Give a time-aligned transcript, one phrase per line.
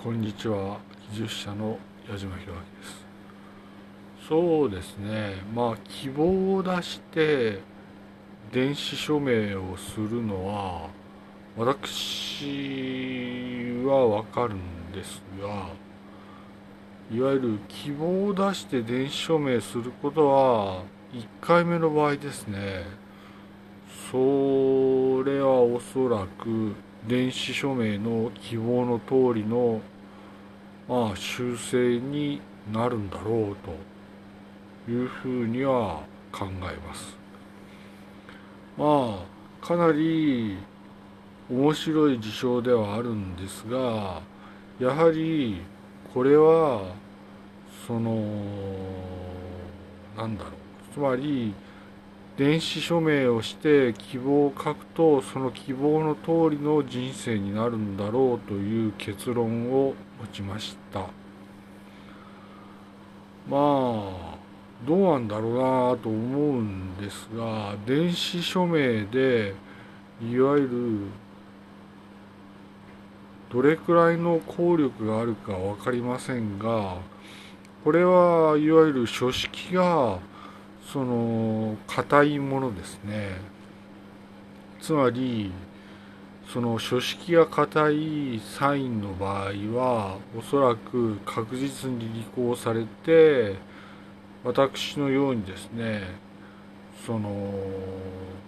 [0.00, 0.78] こんにちは。
[1.10, 1.76] 技術者の
[2.08, 3.04] 矢島弘明です。
[4.28, 5.42] そうですね。
[5.52, 7.58] まあ希望を出して
[8.52, 10.88] 電子署名をするのは
[11.56, 12.44] 私
[13.84, 15.70] はわかるんですが
[17.10, 22.84] いわゆる希望を出して電子署名することは1回目の場合ですね。
[24.12, 26.76] それはおそらく
[27.06, 29.80] 電子署名の希望の通りの、
[30.88, 32.40] まあ、修正に
[32.72, 33.56] なるんだろう
[34.86, 36.02] というふうには
[36.32, 37.16] 考えます。
[38.78, 39.26] ま
[39.62, 40.56] あかなり
[41.50, 44.22] 面白い事象ではあるんですが
[44.78, 45.60] やはり
[46.14, 46.94] これは
[47.86, 48.14] その
[50.16, 50.52] なんだろう
[50.94, 51.52] つまり
[52.38, 61.00] 電子署名をして希望を書くとその希望の通りの人生になるんだろうという結論を持ちました。
[61.00, 61.08] ま
[63.56, 64.38] あ
[64.86, 69.56] どうなんだろうなと思うんですが電子署名で
[70.22, 71.00] いわゆる
[73.50, 76.98] どれくらいの効力があるか分かりませんが
[77.82, 80.20] これはいわゆる書式が
[80.92, 83.36] その硬いものですね
[84.80, 85.52] つまり
[86.52, 93.56] その書式が硬いサインの場合はおそらく確実に履行されて
[94.44, 96.04] 私のようにですね
[97.04, 97.52] その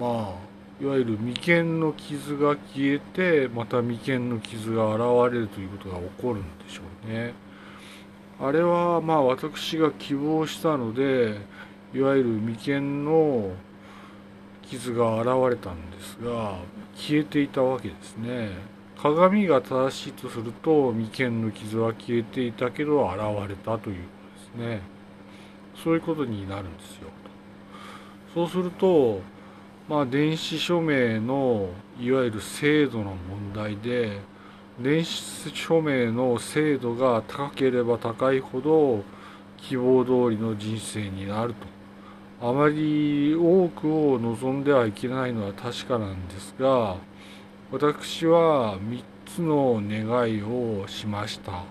[0.00, 7.34] まあいわゆる眉間の傷が消えてまた眉間の傷が現れるということが起こるんでしょうね。
[8.40, 11.38] あれはまあ私が希望したので
[11.94, 13.50] いわゆる眉間の
[14.62, 16.56] 傷が現れたんですが
[16.94, 18.50] 消えていたわけですね。
[18.96, 24.08] 鏡が正しいとすると眉間の傷は消えていたけど現れたというこ
[24.54, 24.80] とですね。
[25.82, 27.08] そういうことになるんですよ。
[28.32, 29.20] そうすると
[29.88, 31.68] まあ電子署名の
[32.00, 34.20] いわゆる精度の問題で
[34.80, 39.04] 電子署名の精度が高ければ高いほど
[39.58, 41.81] 希望通りの人生になると。
[42.44, 46.96] あまり多くを望んではいけないのは確かなんですが
[47.70, 51.62] 私は3つの願いをしました。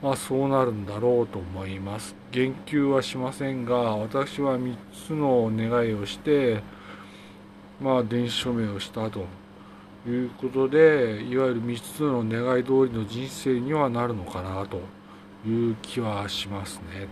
[0.00, 2.14] まあそうなるんだろうと思います。
[2.30, 4.76] 言及はしませんが私は3
[5.08, 6.62] つの願いをして
[7.80, 9.26] まあ電子署名をしたと
[10.06, 14.80] いうことでいわゆる3つの願い通りの人生にはなるのかなと
[15.44, 17.08] いう気はしますね。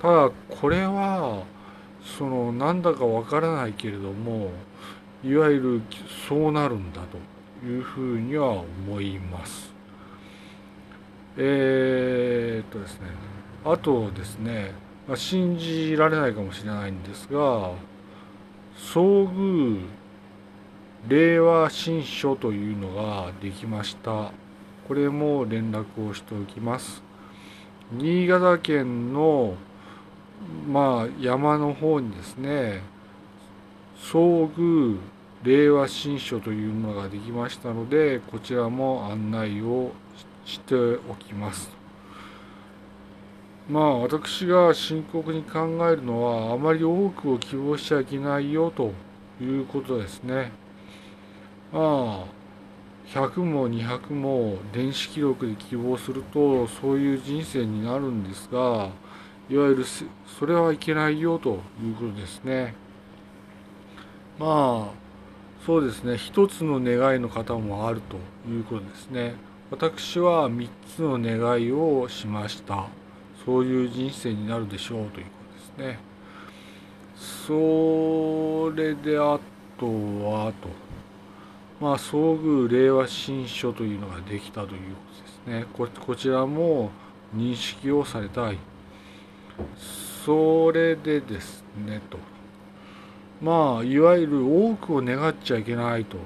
[0.00, 1.44] ただこれは
[2.04, 4.50] そのなんだかわからないけれども
[5.24, 5.82] いわゆる
[6.28, 9.72] そうなるんだというふうには思います。
[11.36, 13.06] えー、っとですね。
[13.64, 14.72] あとですね、
[15.06, 17.70] まあ、信じられないかもしれないんですが
[18.76, 19.80] 遭遇
[21.08, 24.32] 令和新書というのができました。
[24.88, 27.02] これも連絡をしておきます。
[27.92, 29.54] 新潟県の
[30.66, 32.82] まあ山の方にですね
[33.96, 34.98] 遭遇
[35.42, 39.92] 令和新書というものができましたのでこちらも案内を
[40.44, 41.70] しておきます。
[43.68, 48.92] まあ私が深刻に考えるのはあまり多くを希望しちゃいけないよと
[49.40, 50.52] いうことですね。
[51.72, 52.42] まあ
[53.06, 58.90] 100も200も電子記録で希望するとそういう人生になるんですが
[59.52, 62.74] いわゆるそれはいけないよということですね。
[64.38, 65.02] まあ
[65.66, 66.16] そうですね。
[66.16, 68.16] 一つの願いの方もあると
[68.50, 69.34] いうことですね。
[69.70, 72.86] 私は3つの願いをしました。
[73.44, 75.30] そういう人生になるでしょうというこ
[75.76, 76.00] とですね。
[77.46, 79.38] それであ
[79.78, 80.68] とはと。
[81.78, 85.02] まあ遭遇令和新書というのができたというこ
[85.44, 85.66] とですね。
[85.74, 86.90] ここちらも
[87.36, 88.56] 認識をされたい。
[90.24, 92.18] それでですねと。
[93.40, 96.16] まあいわゆる多くを願っちゃいけないと。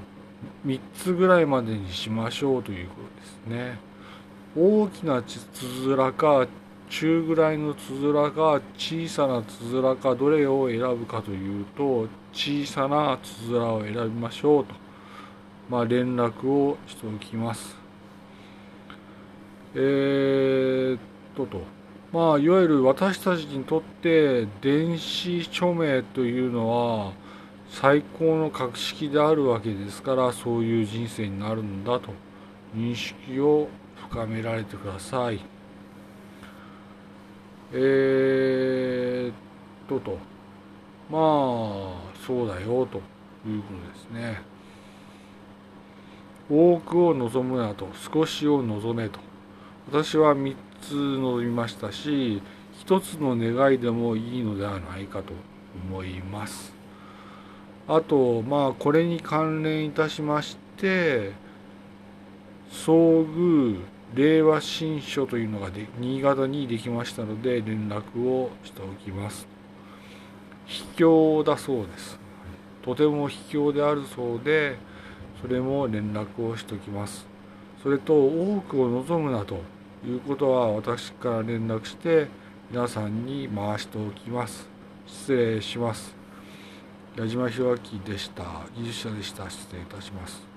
[0.66, 3.78] 3つぐらいまでにしましょうということですね。
[4.56, 6.46] 大きなつづらか
[6.88, 14.74] 中ぐらいのつづらか小さなつづらかどれを選ぶかというと小さなつづらを選びましょうと。
[15.68, 17.76] まあ連絡をしておきます。
[19.74, 21.00] えー、っ
[21.34, 21.62] とと。
[22.12, 27.12] まあいわゆる私たちにとって電子署名というのは
[27.68, 32.12] 最高の格式であるわけですからそういう人生になるんだと
[32.74, 33.68] 認識を
[34.08, 35.40] 深められてください。
[37.72, 39.34] えー、っ
[39.88, 40.18] とと。
[41.10, 41.20] まあ
[42.26, 42.98] そうだよと
[43.48, 44.40] いうことですね。
[46.48, 49.18] 多くを望むなと少しを望めと。
[49.90, 52.42] 私は3つ望みましたし
[52.84, 55.32] 1つの願いでもいいのではないかと
[55.88, 56.74] 思います。
[57.88, 61.32] あとまあこれに関連いたしまして
[62.70, 63.80] 遭遇
[64.14, 69.46] 令和新書というのがで新潟にできましたので連絡をしておきます。
[70.66, 72.18] 秘境だそうです。
[72.82, 74.76] とても秘境であるそうで
[75.40, 77.26] それも連絡をしておきます。
[77.82, 79.60] それと多くを望むなと
[80.08, 82.28] いうことは私から連絡して
[82.70, 84.68] 皆さんに回しておきます。
[85.06, 86.14] 失礼します。
[87.16, 88.44] 矢島弘明でした。
[88.76, 89.50] 技術者でした。
[89.50, 90.55] 失礼いたします。